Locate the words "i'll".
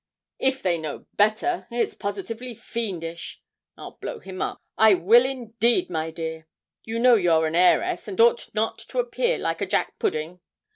3.77-3.99